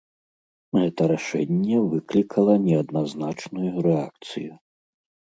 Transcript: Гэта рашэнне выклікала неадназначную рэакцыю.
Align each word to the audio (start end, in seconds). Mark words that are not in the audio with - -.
Гэта 0.77 1.01
рашэнне 1.11 1.77
выклікала 1.91 2.55
неадназначную 2.63 3.69
рэакцыю. 3.87 4.51